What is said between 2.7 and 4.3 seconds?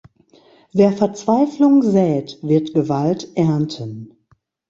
Gewalt ernten.